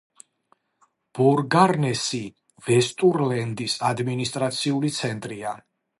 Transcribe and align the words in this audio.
ბორგარნესი 1.19 2.21
ვესტურლენდის 2.69 3.77
ადმინისტრაციული 3.91 4.93
ცენტრია. 5.01 5.55